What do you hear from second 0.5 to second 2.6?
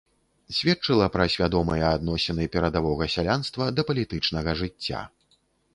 Сведчыла пра свядомыя адносіны